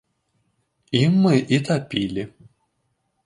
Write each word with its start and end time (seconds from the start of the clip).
Ім 1.01 1.19
мы 1.25 1.35
і 1.57 1.59
тапілі. 1.67 2.23